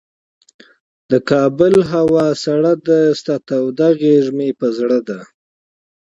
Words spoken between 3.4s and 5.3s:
توده غیږ مه په زړه ده